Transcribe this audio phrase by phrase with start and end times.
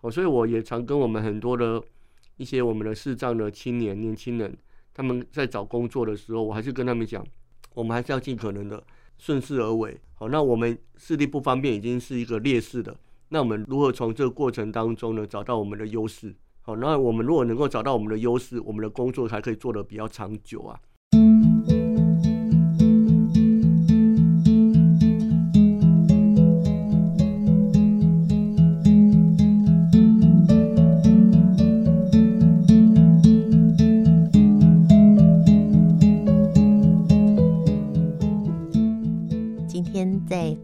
[0.00, 1.82] 哦，所以我也常跟我们很多的
[2.36, 4.56] 一些我们的视障的青年年轻人，
[4.94, 7.24] 他们在找工作的时候，我还是跟他们讲，
[7.74, 8.82] 我们还是要尽可能的
[9.18, 10.00] 顺势而为。
[10.14, 12.96] 好，那我们视力不方便已经是一个劣势的，
[13.30, 16.34] 那我们如何从这个过程当中呢，找到我们的优势？
[16.62, 20.78] 好，那我们如果能够找到我们的优势，我们的工作才可以做得比较长久啊。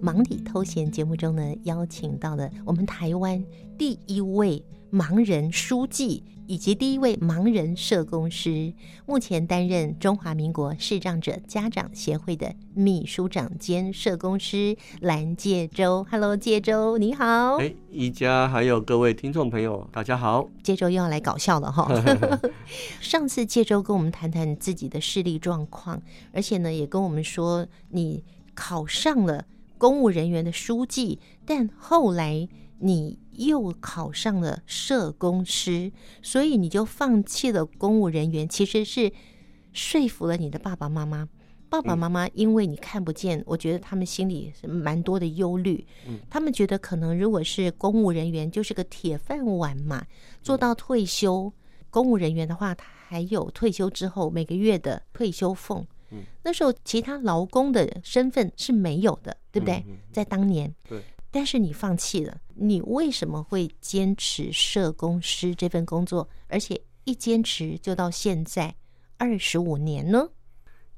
[0.05, 3.43] 忙里偷闲节目中呢，邀请到了我们台湾
[3.79, 4.63] 第一位。
[4.93, 8.73] 盲人书记以及第一位盲人社工师，
[9.07, 16.07] 目前担任中华民国视障者家长协会的秘书长兼社工师蓝介洲。
[16.09, 17.57] Hello，介洲，你好。
[17.57, 20.49] 哎，宜家还有各位听众朋友，大家好。
[20.63, 21.91] 介洲又要来搞笑了哈。
[23.01, 26.01] 上次介洲跟我们谈谈自己的视力状况，
[26.33, 28.23] 而且呢，也跟我们说你
[28.55, 29.45] 考上了
[29.85, 32.49] 公务人员的书记，但后来。
[32.81, 39.11] 你又考上了社工师，所以你就放弃了公务人员，其实是
[39.73, 41.27] 说服了你的爸爸妈妈。
[41.71, 45.87] 爸爸妈妈因为你看不见，我觉得他们心里是蛮多的忧虑。
[46.29, 50.05] 他们觉得可能如果是公务人员，就是个铁饭碗嘛，
[50.43, 51.51] 做到退休。
[51.89, 55.87] 公务人员的话，他还有退休之后每个月的退休俸。
[56.43, 59.85] 那时候其他劳工的身份是没有的，对不对？
[60.13, 61.01] 在当年，对。
[61.31, 68.73] 但是你放弃了，你为什么会坚持社工师这份工作，而且一坚持就到现在
[69.17, 70.29] 二十五年呢？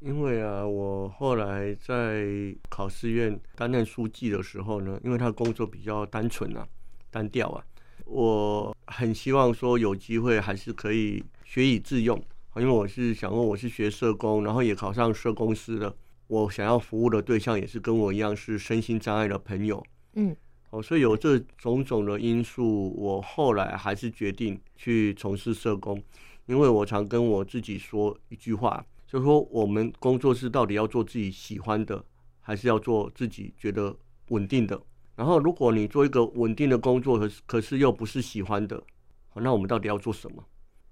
[0.00, 2.26] 因为啊，我后来在
[2.68, 6.68] 考试院担任书记的时候呢，因为他工作比较单纯啊、
[7.10, 7.64] 单调啊，
[8.04, 12.22] 我很希望说有机会还是可以学以致用。
[12.58, 15.94] 因为我是想问，我是学社工，然后也考上社工师了，
[16.26, 19.84] 我想要服务的对象也是跟我一样是身心障碍的朋友。
[20.14, 20.34] 嗯，
[20.70, 26.02] 好，所以有这种种的因素，我后来还是决定去从事社工，
[26.46, 32.02] 因为我常跟我自己说一句话，就是说我们工作是到底要做自己喜欢的，
[32.40, 33.94] 还是要做自己觉得
[34.28, 34.80] 稳定的？
[35.14, 38.82] 然后如果你做一个稳定的工作，可是可是又不是喜欢的，
[39.28, 40.42] 好，那我们到底要做什么？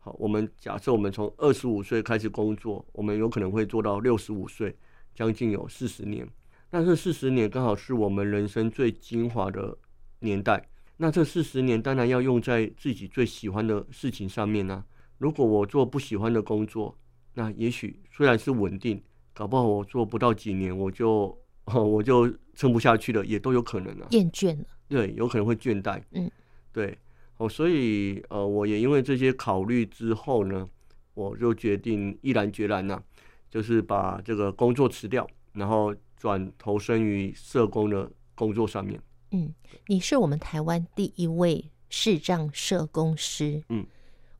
[0.05, 4.77] 好，我们假设我们从二十五岁开始工作，我们有可能会做到六十五岁，
[5.15, 6.29] 将近有四十年。
[6.71, 9.75] 那这四十年刚好是我们人生最精华的
[10.19, 14.85] 年代，那这四十年当然要用在自己最喜欢的事情上面呢、啊。
[15.17, 16.95] 如果我做不喜欢的工作，
[17.33, 21.35] 那也许虽然是稳定，搞不好我做不到几年我就
[21.65, 24.09] 我就撑不下去了，也都有可能啊。
[24.11, 26.03] 厌倦了，对，有可能会倦怠。
[26.11, 26.31] 嗯，
[26.73, 26.99] 对，
[27.37, 30.69] 哦，所以呃，我也因为这些考虑之后呢，
[31.15, 33.03] 我就决定毅然决然呐、啊，
[33.51, 35.95] 就是把这个工作辞掉，然后。
[36.17, 38.99] 转投身于社工的工作上面。
[39.33, 39.53] 嗯，
[39.89, 43.63] 你是我们台湾第一位视障社工师。
[43.69, 43.85] 嗯，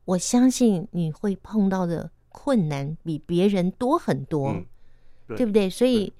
[0.05, 4.65] 我相信你会碰到的困难比别人多很多，嗯、
[5.27, 5.69] 对，对不对？
[5.69, 6.11] 所以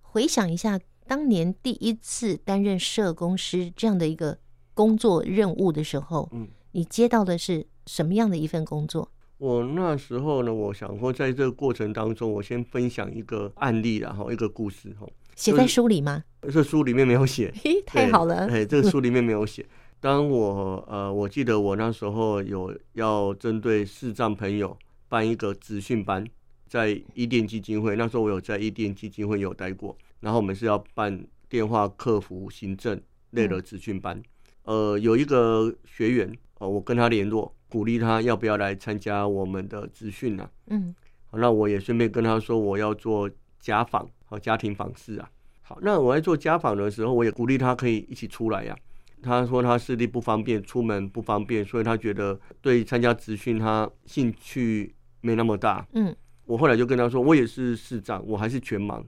[0.00, 4.36] 回想一下，当年第一次担任社工师这样的一个
[4.74, 9.10] 工作任务的时候，嗯，你接到的是什么样的一份工作？
[9.38, 16.22] 我那时候呢，我想说，在这个过程当中，我先分享一个案例，然后一个故事，哈，写在书里吗？
[16.42, 19.66] 这书里面没有写，嘿， 太好了，哎，这个书里面没有写。
[19.98, 24.76] 当我呃，我记得我那时候有要针对视障朋友
[25.08, 26.24] 办一个职训班，
[26.68, 33.00] 在伊甸基金会，那时候我有在伊甸基金会有待过，然后我们是要办电话客服行政
[33.30, 34.20] 类的职训班，
[34.64, 37.54] 呃，有一个学员，哦，我跟他联络。
[37.68, 40.46] 鼓励他要不要来参加我们的职训呢？
[40.66, 40.94] 嗯，
[41.30, 45.30] 好，那我也顺便跟他说我要做家访和家庭访视啊。
[45.62, 49.22] 好，那我在做家访的时候，我也鼓励他可以一起出来呀、啊。
[49.22, 55.86] 他说他视力不方便，出门不方便，所以他觉得对参加职训他兴趣没那么大。
[55.94, 56.14] 嗯，
[56.44, 59.02] 我后来就跟他说，我也是市长，我还是全盲，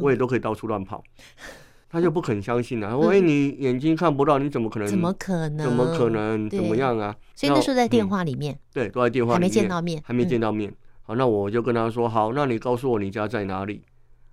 [0.00, 1.04] 我也都可以到处乱跑。
[1.88, 4.88] 他就不肯相信了、啊，说：“哎、嗯，你眼睛看不到，你怎么可能？
[4.88, 5.58] 怎么可能？
[5.66, 6.50] 怎么可能？
[6.50, 10.70] 怎么样啊？”所以那时候在电话里面，嗯、对，都在电话里面，还没见到面，还没见到面。
[10.70, 13.82] 嗯、好，那我就跟他说：“好，那你告诉我你家在哪里？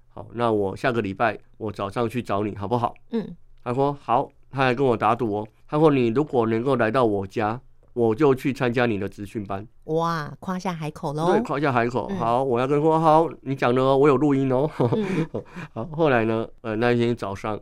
[0.09, 7.59] 好，那我下个礼拜我早上去找你，好不好？”嗯，他说：“好。”他还跟我打赌哦，他说：“你如果能够来到我家。”
[7.93, 11.31] 我就去参加你的职训班，哇，夸下海口喽！
[11.31, 12.09] 对，夸下海口。
[12.17, 14.69] 好，我要跟他说好，你讲的哦，我有录音哦。
[14.79, 15.43] 嗯、
[15.73, 17.59] 好，后来呢，呃，那一天早上，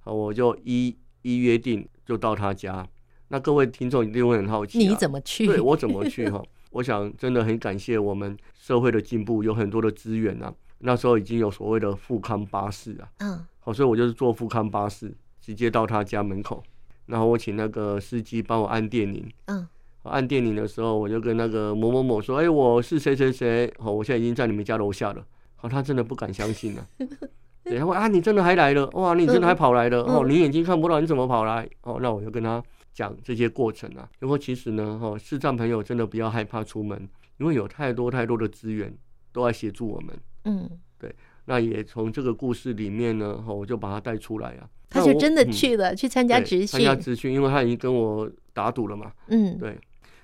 [0.00, 2.86] 好，我就一一约定就到他家。
[3.28, 5.46] 那各位听众一定会很好奇，你怎么去？
[5.46, 6.42] 对，我怎么去 哈？
[6.70, 10.52] 我想真的很感谢我们社会的进步，有很多的资源啊。
[10.80, 16.62] 那时候已经有所谓的富康巴士啊，嗯，好，所以我就是坐富康巴士，直接到他家门口，
[17.08, 19.66] 然后我请那个司机帮我按电铃，嗯，
[20.04, 25.24] 按电铃的时候，我就跟那个某某某说，哎，我是谁谁谁，好，我现在已经在你们家楼下了，
[25.56, 26.86] 好，他真的不敢相信啊，
[27.64, 31.68] 对，他说啊，你真的还来了，哇，你真的还跑来了，哦，你眼睛看不到，你怎么跑来？
[31.82, 32.62] 哦，那我就跟他
[32.92, 37.08] 讲这些过程啊，然后其实呢，哈，视障朋友真的不要害怕出门，
[37.38, 38.94] 因为有太多太多的资源
[39.32, 40.16] 都在协助我们。
[40.44, 41.14] 嗯，对，
[41.48, 44.68] 那也从这个故事里面呢，我就把他带出来啊。
[44.90, 49.10] 他就真的去了，嗯、去参加职训，参加职训，因为他已经跟我打赌了嘛。
[49.28, 49.78] 嗯，对。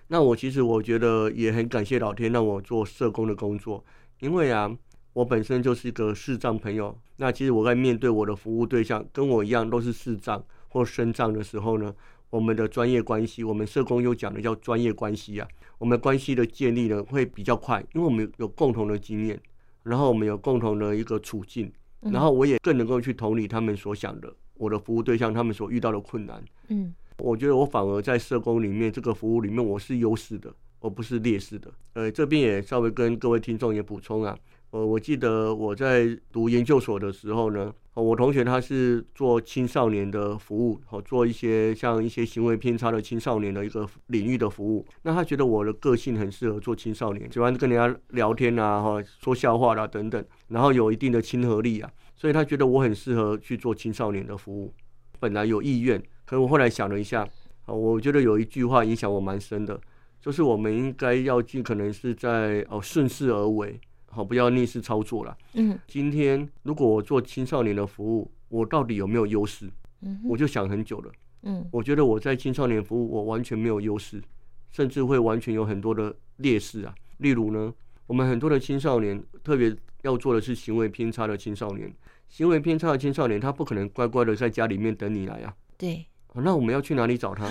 [0.09, 3.83] 那我其实我觉得也很感谢老天让我做社工的工作，
[4.21, 4.71] 因为啊，
[5.15, 6.95] 我本身就是一个视障朋友。
[7.17, 11.95] 那其实我在面对我的服务对象跟我一样都是视障或身障的时候呢，
[12.29, 15.49] 我们的专业关系，我们社工又讲的叫专业关系啊，
[15.79, 19.41] 我们关系的建立呢会比较快，因为我们有共同的经验。
[19.85, 26.45] 然后我们有共同的一个处境，然后我也更能够去同理他们所想的，我的服务对象他们所遇到的困难。
[26.69, 31.71] 嗯，我觉得我反而在社工里面这个服务里面我是优势的，而不是劣势的。
[31.93, 34.37] 呃，这边也稍微跟各位听众也补充啊。
[34.75, 44.85] 呃，我记得我在读研究所的时候呢，我同学他是做青少年的服务，好做一些像一些行为偏差的青少年的一个领域的服务。
[45.03, 54.75] 那他觉得我的个性很适合做青少年，喜欢跟人家聊天啊，哈，说笑话啦等等，然后有一定的亲和力啊，所以他觉得我很适合去做青少年的服务。
[55.21, 57.25] 本来有意愿，可是我后来想了一下，
[57.67, 59.81] 我觉得有一句话影响我蛮深的，
[60.21, 63.81] 就是我们应该要尽可能是在哦顺势而为。
[64.15, 65.37] 好，不要逆势操作了。
[65.55, 69.69] 嗯，今天如果我做青少年的服务，我到底有没有优势？
[70.03, 71.13] 嗯，我就想很久了。
[71.43, 74.23] 嗯，我觉得我在青少年服务，我完全没有优势，
[74.71, 76.95] 甚至会完全有很多的劣势啊。
[77.19, 77.75] 例如呢，
[78.07, 81.93] 我们很多的青少年，特别要做的是行为偏差的青少年。
[82.29, 85.55] 行为偏差的青少年，他不可能乖乖的在家里面等你来啊。
[85.77, 86.07] 对。
[86.43, 87.47] 那我们要去哪里找他？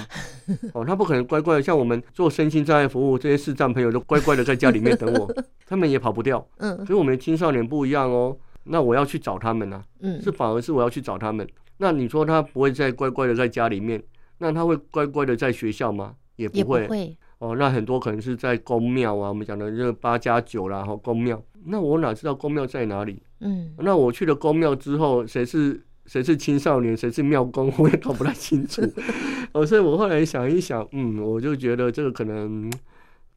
[0.73, 5.33] 哦，他不可能乖乖的，像我们做身心障碍服务，这些视障朋友都乖乖的在家里面等我，
[5.65, 6.45] 他们也跑不掉。
[6.57, 8.35] 嗯，所以我们的青少年不一样哦。
[8.65, 9.81] 那我要去找他们呢？
[10.01, 11.47] 嗯，是反而是我要去找他们。
[11.77, 14.01] 那你说他不会再乖乖的在家里面，
[14.37, 16.15] 那他会乖乖的在学校吗？
[16.35, 16.83] 也不会。
[16.83, 17.17] 不会。
[17.39, 21.41] 哦，那很多可能是在宫庙啊，我们讲的这个八加九啦，哈，宫庙。
[21.65, 23.21] 那我哪知道宫庙在哪里？
[23.39, 25.81] 嗯，那我去了宫庙之后，谁是？
[26.05, 28.81] 谁是青少年，谁是庙公，我也搞不太清楚。
[29.53, 32.71] 哦，所以我后来想一想，嗯，我就觉得这个可能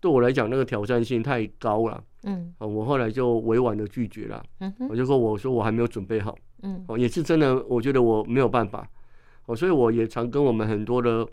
[0.00, 2.02] 对我来讲，那个挑战性太高了。
[2.24, 4.42] 嗯，哦，我后来就委婉的拒绝了。
[4.60, 6.36] 嗯，我就说，我说我还没有准备好。
[6.62, 8.88] 嗯，哦，也是真的，我觉得我没有办法。
[9.46, 11.26] 哦，所以我也常跟我们很多的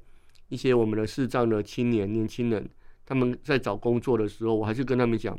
[0.50, 2.70] 一些我们的视障的青年年轻人，
[3.06, 5.36] 他们在找工作的时候，我还是跟他们讲，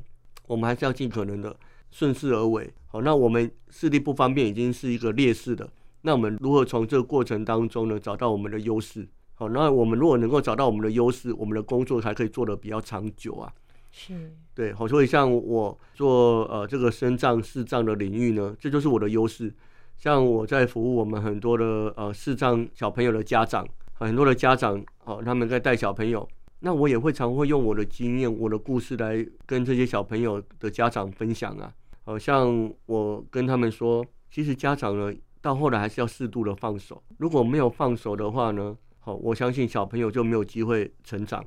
[0.49, 1.55] 我们还是要尽可能的
[1.93, 2.69] 顺势而为。
[2.89, 5.71] 好，那我们视力不方便已经是一个劣势的。
[6.07, 9.09] 那我们如何从这个过程当中呢，找到我们的优势？
[9.37, 13.51] 好，那我们如果能够找到我们的优势，我们的工作才可以做得比较长久啊。
[13.91, 19.51] 是，对，好，所以像我做呃这个身障视障的领域呢，这就是我的优势。
[19.97, 21.65] 像我在服务我们很多的
[21.97, 26.29] 呃视障小朋友的家长，很多的家长，哦，他们在带小朋友，
[26.61, 31.73] 那我也会常会用我的经验、我的故事来跟这些小朋友的家长分享啊。
[32.05, 35.11] 好像我跟他们说，其实家长呢。
[35.45, 41.45] 到后来还是要适度的放手，如果没有放手的话呢，好，我相信小朋友就没有机会成长。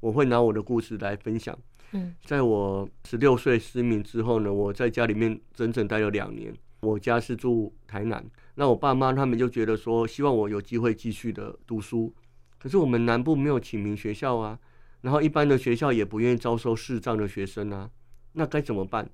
[0.00, 1.56] 我会拿我的故事来分享。
[1.92, 6.52] 嗯，在我十六岁失明之后呢，我在家里面整整待了两年。
[6.80, 12.12] 我家是住台南，那我爸妈他们就觉得说，希望我有机会继续的读书。
[12.58, 14.58] 可是我们南部没有启明学校啊，
[15.02, 17.88] 然后一般的学校也不愿意招收视障的学生啊，
[18.32, 19.08] 那该怎么办？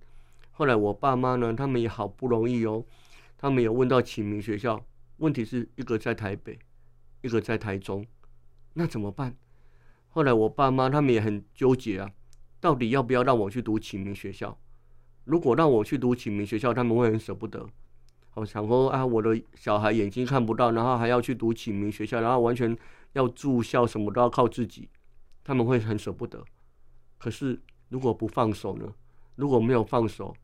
[0.53, 2.83] 后来我爸妈呢，他们也好不容易哦。
[3.45, 4.83] 他们有问到启明学校，
[5.19, 6.59] 问题是一个在台北，
[7.21, 8.07] 一个在台中，
[8.73, 9.37] 那怎么办？
[10.09, 12.11] 后来我爸妈他们也很纠结啊，
[12.59, 14.59] 到底要不要让我去读启明学校？
[15.25, 17.69] 如果让我去读启明学校，他们会很舍不得。
[18.33, 22.75] 我想说啊，我的小孩眼睛看不到，然后还要去读启明学校，然后完全
[23.13, 24.89] 要住校，什么都要靠自己，
[25.45, 26.43] 他们会很舍不得。
[27.19, 27.61] 可是
[27.91, 28.91] 如果不放手呢？
[29.37, 30.35] 如果没有放手，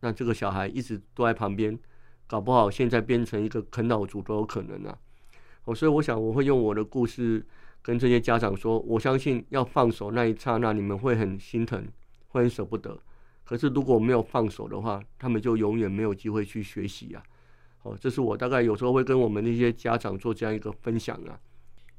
[0.00, 1.78] 那这个小孩一直都在旁边。
[2.26, 4.98] 搞不好现在变成一个啃老族都有可能啊！
[5.64, 7.44] 哦，所以我想我会用我的故事
[7.82, 11.86] 跟这些家长说，我相信要放手那一刹那，你们会很心疼，
[12.28, 12.98] 会很舍不得。
[13.44, 17.22] 可是如果没有放手的话，他们就永远没有机会去学习啊。
[17.82, 21.38] 哦，这是我大概有时候会跟我们那些家长做这样一个分享啊。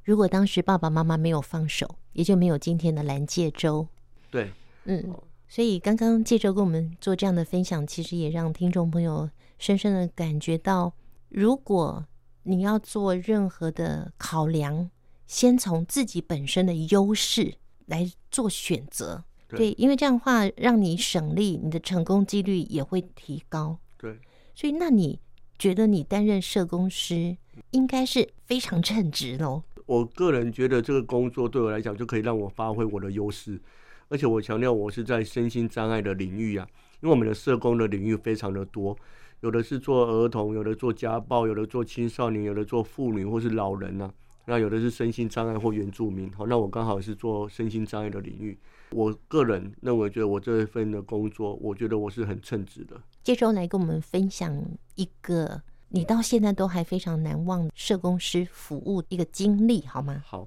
[0.03, 3.87] 如果当时爸爸妈妈没有放手，也就没有今天的蓝介洲。
[4.31, 4.51] 对，
[4.85, 5.15] 嗯，
[5.47, 10.93] 所以刚刚介洲跟我们做这样的分享，其实也让听众朋友深深的感觉到，
[11.29, 12.05] 如果
[12.43, 14.89] 你要做任何的考量，
[15.25, 17.55] 先从自己本身的优势
[17.87, 19.23] 来做选择。
[19.47, 23.79] 对，因为这样的话让你省力，你的成功几率也会提高。
[23.97, 24.19] 对，
[24.53, 25.19] 所以那你
[25.57, 27.37] 觉得你担任社工师
[27.71, 29.63] 应该是非常称职喽？
[29.85, 33.61] 我个人觉得这个工作对我来讲就可以让我发挥我的优势，
[34.09, 36.67] 而且我强调我是在身心障碍的领域啊，
[37.01, 38.97] 因为我们的社工的领域非常的多，
[39.41, 44.13] 有的是做儿童，有的做家暴，有的做青少年，有的做妇女或是老人啊，
[44.45, 46.31] 那有的是身心障碍或原住民。
[46.33, 48.57] 好，那我刚好是做身心障碍的领域，
[48.91, 52.99] 我个人认为，觉得我这一份的工作，我觉得我是很称职的。
[53.23, 54.61] 接着来跟我们分享
[54.95, 55.61] 一个。
[55.89, 60.21] 你到现在都还非常难忘社工师服务一个经历，好吗？
[60.25, 60.45] 好，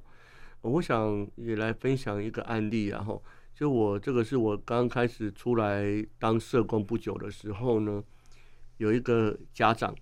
[0.60, 3.22] 我想也来分享一个案例，然后
[3.54, 8.02] 就我这个是我刚开始出来当社工不久的时候呢，
[8.78, 9.94] 有一个家长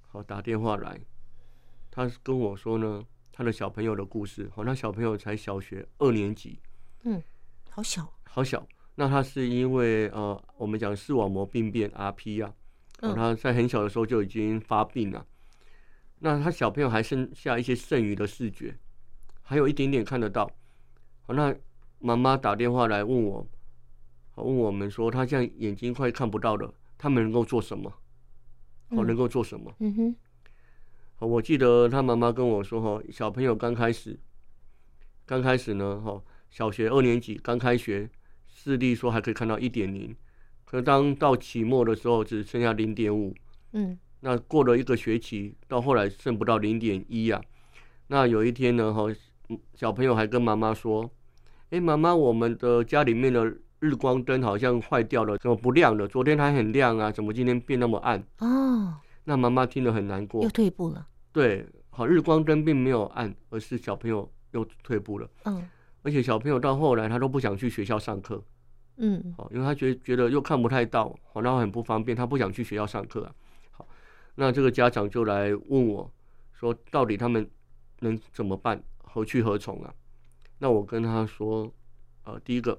[0.00, 1.00] 好打电话来，
[1.90, 6.58] 他跟我说呢，他的小朋友的故事，好，那小朋友才小学二年级，
[7.04, 7.22] 嗯，
[7.70, 12.52] 好小，好小，那他是因为呃，我们讲视网膜病变 RP 啊。
[13.02, 15.26] 哦，他在很小的时候就已经发病了，
[16.20, 18.74] 那他小朋友还剩下一些剩余的视觉，
[19.42, 20.50] 还有一点点看得到。
[21.26, 21.54] 好，那
[21.98, 23.46] 妈妈打电话来问我，
[24.36, 27.92] 问我们说他现在眼睛快看不到了，他们能够做什么？
[28.90, 29.74] 哦，能够做什么？
[29.80, 30.16] 嗯哼。
[31.18, 34.18] 我记得他妈妈跟我说，哈，小朋友刚开始，
[35.24, 38.10] 刚开始呢，哈，小学二年级刚开学，
[38.46, 40.14] 视力说还可以看到一点零。
[40.66, 43.34] 可当到期末的时候，只剩下零点五。
[43.72, 47.40] 嗯，那过了一个学期，到后来剩不到零点一啊。
[48.08, 49.04] 那有一天呢，哈，
[49.74, 51.10] 小朋友还跟妈妈说
[51.70, 56.08] ：“哎，妈妈，我们的家里面的日光灯好像坏掉了，怎么不亮了？
[56.08, 61.06] 昨天还很亮啊，怎么今天变那么暗？”哦，那妈妈听了很难过，又退步了。
[61.32, 65.28] 对，好，日光灯并没有暗，而是小朋友又退步了。
[65.44, 65.68] 嗯，
[66.02, 68.42] 而且小朋友到后来他都不想去学校上课。
[68.96, 73.34] 嗯，好，因为他觉得觉得又看不太到，好，然后很不方便，他不想去学校上课啊。
[73.70, 73.86] 好，
[74.34, 76.10] 那这个家长就来问我，
[76.52, 77.48] 说到底他们
[78.00, 79.94] 能怎么办，何去何从啊？
[80.58, 81.70] 那我跟他说，
[82.24, 82.78] 呃，第一个，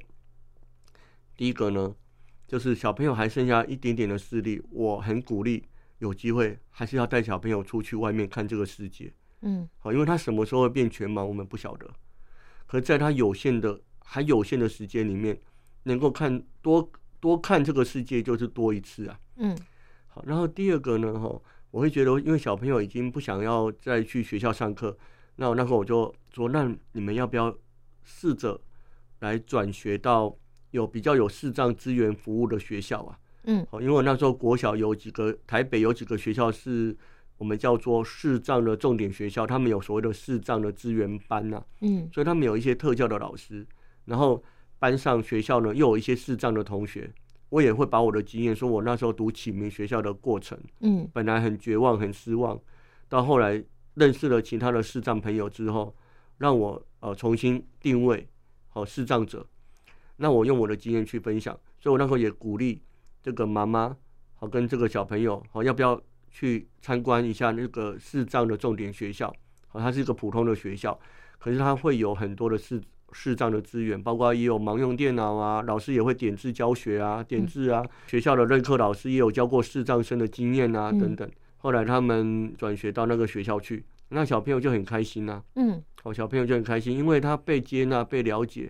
[1.37, 1.95] 第一个呢，
[2.45, 5.63] 就是小朋友还剩下一点点的视力，我很鼓励
[5.99, 9.13] 有机会还是要带小朋友出去外面看这个世界。
[9.41, 11.89] 嗯，好，因为他什么时候会变全盲，我们不晓得。
[12.65, 15.39] 可在他有限的还有限的时间里面。
[15.83, 19.17] 能够看多多看这个世界，就是多一次啊。
[19.37, 19.57] 嗯，
[20.07, 21.41] 好，然后第二个呢，哈，
[21.71, 24.97] 我会觉得，因为小朋友已经不想要再去学校上课，
[25.37, 27.57] 那我那时候我就说，那你们要不要
[28.03, 28.59] 试着
[29.19, 30.35] 来转学到
[30.71, 33.19] 有比较有视障资源服务的学校啊？
[33.43, 36.95] 嗯，好，因为我那时候国小有几个，台北有几个学校是
[37.37, 41.65] 我们叫做视障的重点学校，他们有所谓的视障的资源班呐、啊。
[41.81, 43.65] 嗯，所以他们有一些特教的老师，
[44.05, 44.43] 然后。
[44.79, 47.11] 班上学校呢，又有一些视障的同学，
[47.49, 52.61] 我也会把我的经验说，我那时候读启明学校的过程，嗯，本来很绝望、很失望，
[53.09, 53.63] 到后来
[53.95, 55.95] 认识了其他的视障朋友之后，
[56.37, 58.27] 让我呃重新定位
[58.69, 59.43] 好视障者，
[60.17, 62.81] 那我用我的经验去分享，所以我那时候也鼓励
[63.23, 63.95] 这个妈妈
[64.35, 69.33] 好跟这个小朋友好，要不要去参观一下那个视障的重点学校？
[69.67, 70.99] 好，它是一个普通的学校，
[71.39, 72.81] 可是它会有很多的视。
[73.13, 77.81] 视障的资源，包括也有盲用电脑啊，老师也会点字教学啊，点字啊。
[78.05, 81.27] 学校的任课老师也有教过视障生的经验啊，等等。
[81.55, 85.41] 后来他们转学到那个学校去，那小朋友就很开心呐。
[85.55, 88.69] 嗯，好，小朋友就很开心，因为他被接纳、被了解。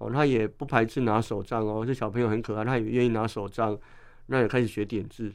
[0.00, 3.78] 哦，他也不排斥拿手杖哦，这小朋友很可爱，他也愿意拿手杖，
[4.26, 5.32] 那也开始学点字。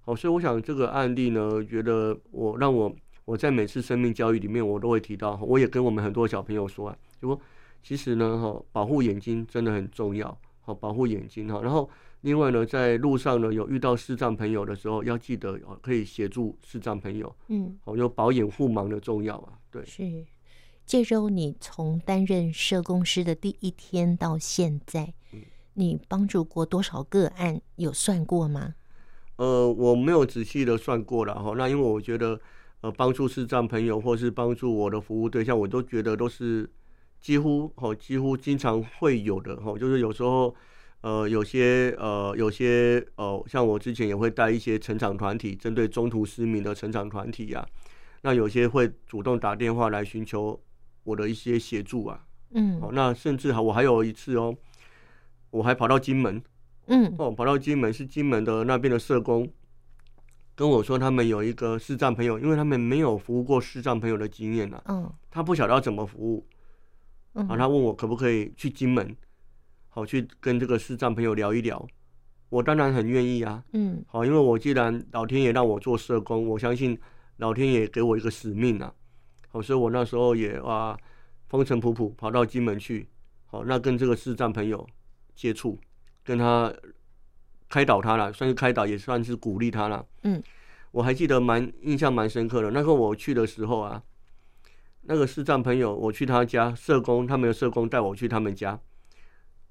[0.00, 2.90] 好，所以我想这个案例呢，觉得我让我
[3.26, 7.40] 我在每次生命教育里面，我都会提到，我也跟我们很多小朋友说啊，就说。
[7.80, 11.60] 其实呢，哈，保护眼睛真的很重要，好，保护眼睛哈。
[11.62, 11.88] 然后，
[12.22, 19.52] 另外呢，在路上呢，有遇到视障朋友的时候，要记得哦，可以协助视障朋友，嗯，好，有保眼护盲的重要啊。
[19.70, 20.02] 对，是。
[20.88, 25.12] 介周，你从担任社工师的第一天到现在，
[25.74, 27.60] 你帮助过多少个案？
[27.76, 28.74] 有算过吗？
[29.36, 31.52] 呃，我没有仔细的算过了哈。
[31.58, 32.40] 那因为我觉得，
[32.80, 36.68] 呃，帮助视障朋友或是帮助我的服务对象，我都觉得都是。
[37.20, 40.54] 几乎哦，几乎经常会有的哈，就是有时候，
[41.00, 47.66] 呃，有些呃，有些呃，像我之前也会带一些成长团体，针对中途失明的成长团体呀、啊。
[48.22, 50.58] 那有些会主动打电话来寻求
[51.08, 52.24] 我的一些协助啊。
[52.50, 54.54] 嗯，哦，那甚至哈，我还有一次哦，
[55.50, 56.42] 我还跑到金门，
[56.86, 59.50] 嗯，哦，跑到金门是金门的那边的社工
[60.54, 66.46] 跟我说，他们有一个视障朋友，因为他们没有服务过视障朋友的经验呐，嗯，他不晓得要怎么服务，
[67.34, 69.14] 嗯，啊，他问我可不可以去金门，
[69.88, 71.86] 好去跟这个视障朋友聊一聊，
[72.48, 76.98] 我当然很愿意啊，嗯，好，因为我既然老天爷让我做社工，我相信
[77.36, 78.92] 老天爷给我一个使命啊，
[79.58, 80.96] 好，所以我那时候也啊。
[81.48, 83.08] 风尘仆仆跑到金门去，
[83.46, 84.86] 好，那跟这个视障朋友
[85.34, 85.78] 接触，
[86.22, 86.70] 跟他
[87.70, 90.04] 开导他了，算是开导，也算是鼓励他了。
[90.24, 90.42] 嗯，
[90.90, 92.70] 我还记得蛮印象蛮深刻的。
[92.72, 94.02] 那个我去的时候啊，
[95.04, 98.78] 那个视障朋友，我去他家，社工他们的社工带我去他们家，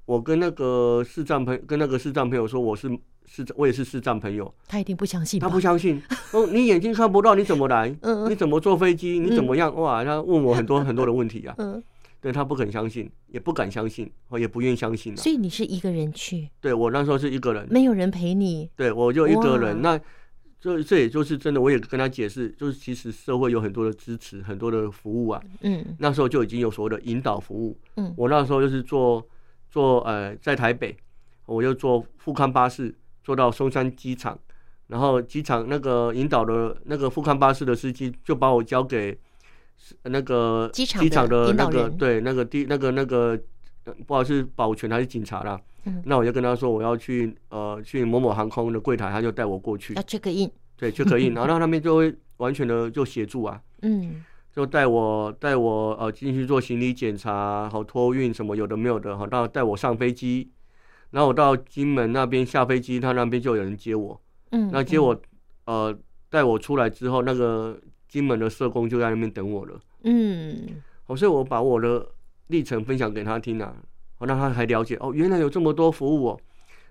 [0.06, 2.90] 我跟那个视障朋跟那个视障朋友说我是。
[3.28, 5.40] 是，我也是视障朋友，他一定不相信。
[5.40, 7.94] 他不相信， 哦，你眼睛看不到，你怎么来？
[8.02, 9.20] 嗯，你怎么坐飞机？
[9.20, 9.72] 你怎么样？
[9.76, 11.54] 嗯、哇，他问我很多很多的问题啊。
[11.60, 11.84] 嗯，
[12.22, 15.16] 对他不肯相信，也不敢相信，哦，也不愿意相信。
[15.16, 16.50] 所以你是一个人去？
[16.62, 18.70] 对，我那时候是一个人，没有人陪你。
[18.76, 19.82] 对，我就一个人。
[19.82, 20.00] 那
[20.60, 25.42] 这这也就是真的，我也跟他解释，就是其实社会有很多的支持，很多的服务啊。
[25.62, 27.78] 嗯，那时候就已经有所谓的引导服务。
[27.98, 29.24] 嗯，我那时候就是坐
[29.70, 30.96] 坐呃，在台北，
[31.46, 32.96] 我就坐富康巴士。
[33.28, 34.40] 坐到松山机场，
[34.88, 39.20] 然后机场那个引导的那个富康巴士的司机就把我交给
[40.04, 43.38] 那个机场机场的那个对那个地那个那个
[44.06, 49.94] 不好意思保全还是警察啦，嗯，那我就跟他说我要去呃去某某航空的柜台，他就带我过去。
[49.96, 54.24] 要 check in，对 check in，然后那边就会完全的就协助啊，嗯，
[54.56, 60.50] 就带我带我呃进去做行李检查，好托运什么有的没有的，好到带我上飞机。
[61.12, 64.20] 然后我到金门那边下飞机，他那边就有人接我。
[64.52, 65.14] 嗯，那接我，
[65.66, 66.00] 嗯、呃，
[66.30, 69.80] 带我出来之后，那个金门的社工就在那边等我了。
[70.04, 72.08] 嗯，好，所以我把我的
[72.48, 73.76] 历程分享给他听啊，
[74.16, 76.40] 好，让他还了解哦，原来有这么多服务哦。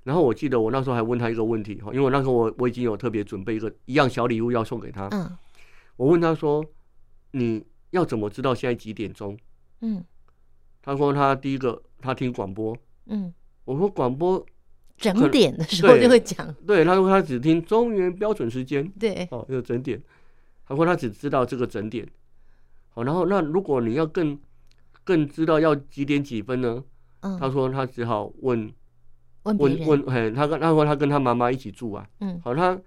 [0.04, 5.08] 然后我记得我那时候还问他一个问题，哈，因为我那时候我我已经有特别准备一个一样小礼物要送给他。
[5.12, 5.36] 嗯，
[5.96, 6.64] 我问他说，
[7.32, 9.36] 你要怎么知道现在几点钟？
[9.80, 10.04] 嗯，
[10.82, 12.76] 他说他第一个他听广播。
[13.06, 13.32] 嗯。
[13.66, 14.42] 我说广播
[14.96, 20.00] 整点的时候就会讲，对，他说他只听中原标准时间，对，哦，有整点，
[20.66, 22.06] 他说他只知道这个整点，
[22.94, 24.38] 好，然后那如果你要更
[25.04, 26.82] 更知道要几点几分呢？
[27.20, 28.72] 嗯，他说他只好问
[29.42, 32.80] 问问问，嘿，他跟他说他跟他妈妈一起住啊，嗯，好，他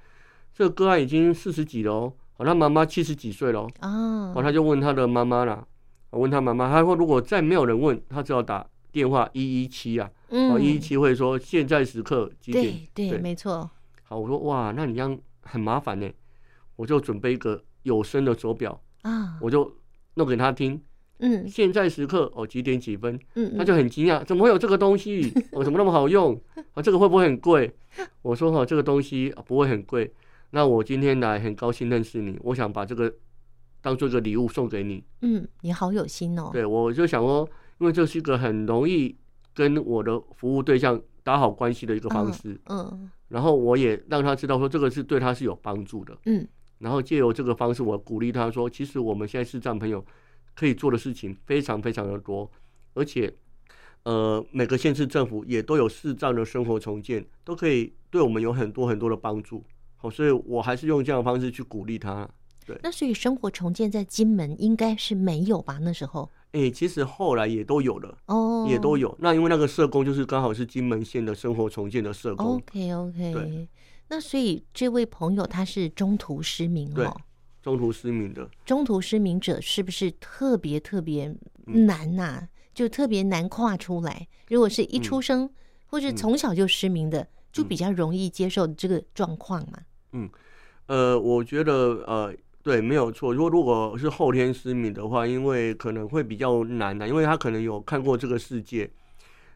[0.54, 5.68] 这个个案已经四十几了哦，好，他妈妈七十几岁了哦，好，他就问他的妈妈啦，
[6.10, 10.10] 我问他妈妈，他说如果再没有人问，他只好打电话一一七啊。
[10.30, 12.66] 哦，一一七会说现在时刻几点？
[12.94, 13.70] 对对，对没错。
[14.04, 16.08] 好，我说哇，那你这样很麻烦呢，
[16.76, 19.76] 我就准备一个有声的手表啊，我就
[20.16, 20.80] 弄给他听。
[21.20, 23.20] 嗯，现在时刻哦几点几分？
[23.36, 25.34] 嗯，他就很惊讶，怎么会有这个东西？
[25.52, 26.40] 哦，怎么那么好用？
[26.74, 27.76] 啊，这个会不会很贵？
[28.22, 30.14] 我说哈，这个东西不会很贵。
[30.52, 33.14] 那我今天来很高兴认识你，我想把这个
[33.82, 35.04] 当做一个礼物送给你。
[35.22, 36.50] 嗯，你好有心哦。
[36.54, 39.16] 对，我就想说，因为这是一个很容易。
[39.60, 50.06] 跟我的服务对象打好关系的一个方式，嗯，然后我也让他知道说这个是对他是有帮助的，嗯，然后借由这个方式，我鼓励他说，其实我们现在视障朋友
[50.56, 52.50] 可以做的事情非常非常的多，
[52.94, 53.34] 而且，
[54.04, 59.62] 呃，每个县市政府也都有视障的生活重建，都可以对我们有很多很多的帮助，
[59.98, 62.26] 好，所以我还是用这样的方式去鼓励他，
[62.66, 62.80] 对。
[62.82, 65.80] 那所以生活重建在金门应该是没有吧？
[65.82, 66.32] 那时候。
[66.52, 69.16] 哎、欸，其实后来也都有了哦，也都有。
[69.20, 72.56] 那因为那个社工就是刚好是金门县的生活重建的社工。
[72.56, 73.34] OK OK。
[73.34, 73.68] 对。
[74.08, 76.96] 那所以这位朋友他是中途失明哦。
[76.96, 77.08] 对，
[77.62, 78.50] 中途失明的。
[78.66, 81.32] 中途失明者是不是特别特别
[81.66, 82.50] 难呐、啊嗯？
[82.74, 84.28] 就特别难跨出来。
[84.48, 85.54] 如果是一出生、嗯、
[85.86, 89.78] 或者从小就失明的、嗯，就比较容易接受这个状况嘛。
[90.14, 90.28] 嗯，
[90.88, 91.74] 呃，我觉得
[92.08, 92.36] 呃。
[92.62, 93.34] 对，没有错。
[93.34, 98.90] 如果如果是后天失明的话，因为可能会比较难的，因为他可能有看过这个世界。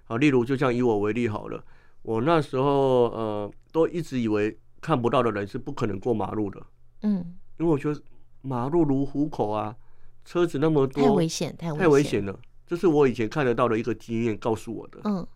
[0.06, 1.64] 好，例如就像以我为例好了，
[2.02, 6.62] 我那时候呃都一直以为看不到的人是不可能过马路的。
[7.02, 8.02] 嗯，因为我觉得
[8.42, 9.76] 马路如虎口啊，
[10.24, 12.40] 车子那么多，太危险，太危险，太危险了。
[12.66, 15.00] 这是我以前看得到的一个经验告诉我的。
[15.04, 15.28] 嗯，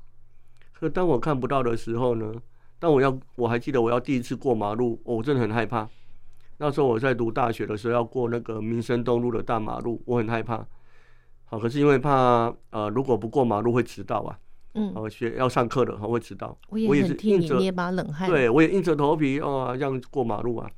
[0.73, 2.33] 可当我看不到的时候呢，
[2.79, 5.89] 当我要我还记得我要第一次过马路，我真的很害怕。
[6.57, 10.65] 那时候我在读大学的时候要过那个民生东路的大马路，我很害怕。
[11.45, 14.37] 好，可是因为怕呃，如果不过马路会迟到啊。
[14.73, 14.91] 嗯。
[14.95, 16.57] 哦，学要上课的，会迟到。
[16.69, 18.29] 我也是替你捏把冷汗。
[18.29, 20.69] 对，我也硬着头皮哦，这样过马路啊。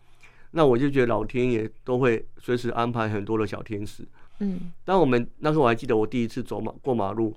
[0.51, 4.07] 那我就觉得老天爷都会随时安排很多的小天使。
[4.39, 7.33] 嗯，当我们那时候我还记得我第一次走马过马路，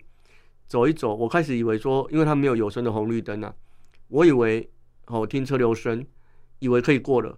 [0.67, 3.55] 走一走，我开始以为说，因为它没有有声的红绿灯啊，
[4.09, 4.69] 我以为
[5.07, 6.05] 哦听车流声，
[6.59, 7.37] 以为可以过了。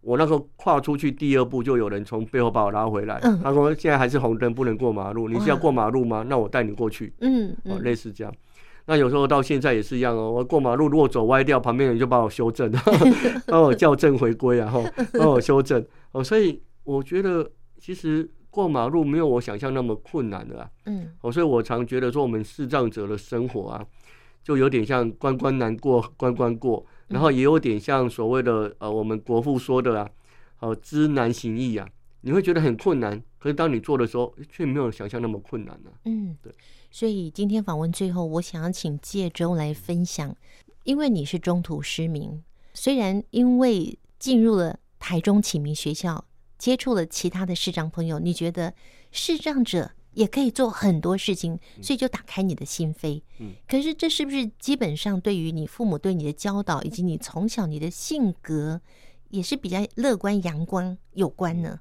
[0.00, 3.18] 我那时候跨出去第二步，就有人从背后把我拉回来。
[3.22, 5.28] 嗯、他说：“现在还是红灯，不能过马路。
[5.28, 6.24] 你是要过马路吗？
[6.28, 7.12] 那我带你过去。
[7.20, 8.32] 嗯”嗯，哦，类似这样。
[8.86, 10.30] 那有时候到现在也是一样哦。
[10.30, 12.72] 我过马路如果走歪掉，旁边人就把我修正，
[13.46, 14.82] 帮我校正回归啊，哈，
[15.18, 15.84] 帮我修正。
[16.12, 20.70] 哦，所以我觉得其实过马路没有我想象那么困难的啊。
[20.86, 21.08] 嗯。
[21.20, 23.84] 哦，所以我常觉得说，我们视障者的生活啊，
[24.48, 26.86] 就有点像关关难过 关关过。
[27.08, 30.10] 然后也有点像所谓的呃，我们国父说的啊，
[30.60, 31.86] 呃，知难行易啊，
[32.22, 36.00] 你会觉得很困难，可是当你做的时候，却没有想象那么困难呢、啊。
[36.06, 36.50] 嗯，对。
[36.90, 40.34] 所以今天访问最后，我想要请介周来分享，
[40.84, 46.24] 因为你是中途失明，虽然因为进入了台中启明学校，
[46.56, 48.72] 接触了其他的视障朋友，你觉得
[49.12, 53.22] 视障者，也可以做很多事情，所以就打开你的心扉。
[53.38, 58.80] 嗯，可是这是不是基本上对于你父母对你的教导，以及你从小你的性格，
[59.28, 61.78] 也是比较乐观阳光有关呢？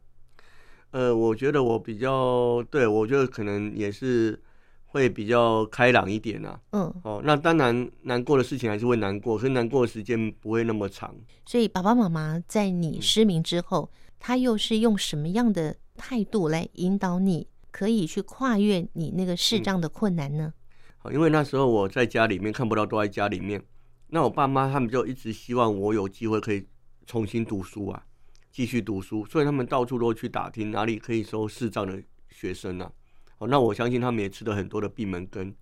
[0.91, 4.39] 呃，我觉得我比较对，我觉得可能也是
[4.86, 6.60] 会比较开朗一点啊。
[6.73, 11.15] 嗯，哦，那当然难过的事情还是会难过，可是难过的时间不会那么长。
[11.47, 17.47] 所以爸爸妈妈在你失明之后，嗯，他又是用什么样的态度来引导你？
[17.77, 20.51] 可以去跨越你那个视障的困难呢？
[20.97, 23.63] 好，因为那时候我在家里面看不到，都在家里面。
[24.07, 26.65] 那我爸妈他们就一直希望我有机会可以
[27.05, 28.03] 重新读书啊，
[28.51, 32.91] 继续读书，所以他们到处都去打听哪里可以收视障的学生啊。
[33.37, 35.53] 好，那我相信他们也吃了很多的闭门羹。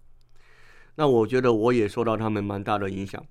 [0.96, 3.22] 那我觉得我也受到他们蛮大的影响，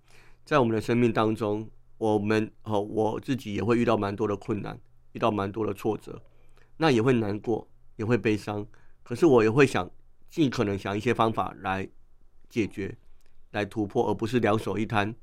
[0.44, 1.66] 在我们的生命当中，
[1.96, 4.78] 我们哦我自己也会遇到蛮多的困难，
[5.12, 6.20] 遇到蛮多的挫折，
[6.76, 7.66] 那也会难过。
[7.96, 8.66] 也会悲伤，
[9.02, 9.90] 可是我也会想
[10.28, 11.88] 尽可能想一些方法来
[12.48, 12.96] 解决、
[13.52, 15.14] 来突破，而不是两手一摊，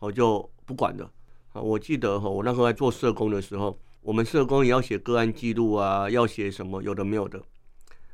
[0.00, 1.12] 我就不管了。
[1.52, 7.42] 啊，我记得哈，我那时候在做社工的时候，我们社工也要写个案记录啊，要写什么有的没有的，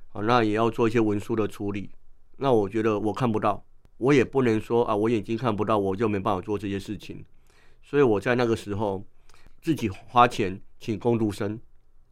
[0.08, 1.90] 好，那也要做一些文书的处理。
[2.36, 3.64] 那我觉得我看不到，
[3.96, 7.24] 我也不能说啊，我眼睛看不到，我就没办法做这些事情。
[7.82, 9.04] 所以我在那个时候
[9.60, 11.60] 自己花钱请工读生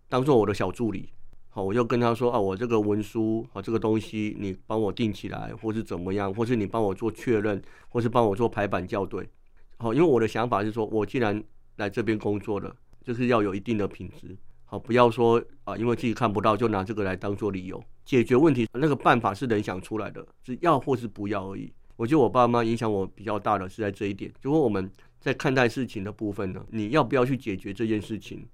[0.09, 1.13] 当做我的小助理。
[1.53, 9.29] 好，我就跟他说啊，我这个文书啊，这个东西你帮我订起来，或是怎么样，或是你帮我做确认，或是帮我做排版校对。
[9.77, 11.43] 好，因为我的想法是说，我既然
[11.75, 14.37] 来这边工作了，就是要有一定的品质。
[14.65, 18.69] 好，不要说啊，因为自己看不到，就拿这个来当做理由解决问题。
[18.73, 21.73] 那个办法是人想出来的，是要或是不要而已。
[21.97, 28.47] 我觉得我爸妈影响我比较大的是在这一点，就说我们在看待事情的部分呢，你要不要去解决这件事情？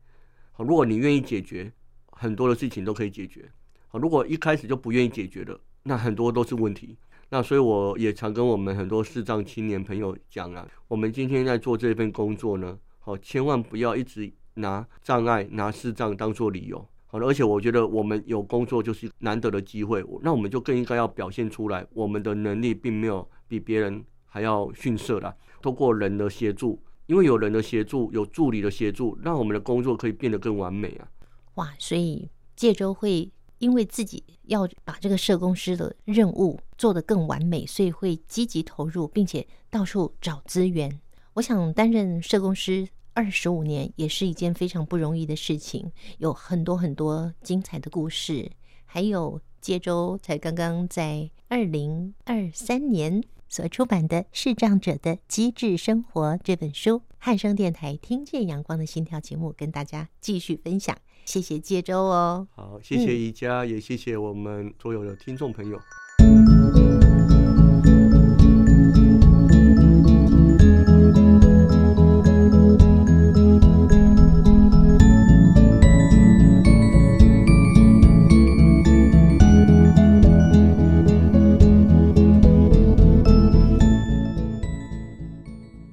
[0.53, 1.71] 好，如果你愿意解决。
[2.19, 3.45] 很多的事情都可以解决，
[3.89, 6.97] 好，如果一开始就不愿意解决的，那很多都是问题。
[7.29, 16.89] 那所以我也常跟我们很多视障青年朋友讲啊，我们今天在做这份工作呢，好，千万不要一直拿障碍、拿视障当做理由。
[17.09, 25.35] 好了，而且我觉得我们有工作就是难得的机会，那我们就更应该要表现出来，我们的能力并没有比别人还要逊色啦。
[25.61, 31.09] 通过人的协助，因为有人的协助，有助理的协助，让我们的工作可以变得更完美啊。
[31.57, 41.01] 哇，所以介州会因为自己要把这个社工师的任务做得更完美，所以会积极投入，并且到处找资源。
[41.35, 48.51] 我想担任社工师二十五年也是一件非常不容易的事情，有很多很多精彩的故事。
[48.85, 60.97] 还有介州才刚刚在二零二三年所出版的《视障者的机智生活》这本书，汉声电台听见阳光的心跳节目，跟大家继续分享。
[61.27, 65.79] 谢谢介周哦，好，谢谢宜家，嗯，也谢谢我们所有的听众朋友。